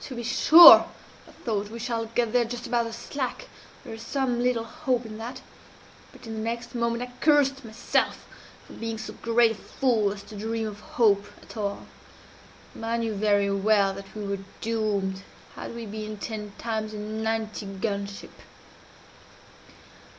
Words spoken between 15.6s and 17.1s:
we been ten times a